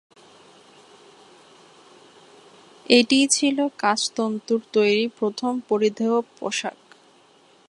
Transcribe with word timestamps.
এটিই 2.89 3.25
ছিল 3.27 3.57
কাচ 3.77 4.01
তন্তুর 4.15 4.61
তৈরী 4.73 5.05
প্রথম 5.19 5.53
পরিধেয় 5.69 6.17
পোশাক। 6.39 6.79